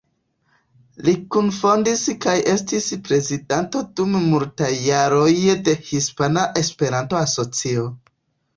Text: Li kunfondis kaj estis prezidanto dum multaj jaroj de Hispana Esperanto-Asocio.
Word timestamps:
Li 1.09 1.13
kunfondis 1.35 2.01
kaj 2.25 2.33
estis 2.53 2.87
prezidanto 3.09 3.83
dum 4.01 4.17
multaj 4.33 4.73
jaroj 4.89 5.29
de 5.69 5.79
Hispana 5.93 6.49
Esperanto-Asocio. 6.65 7.89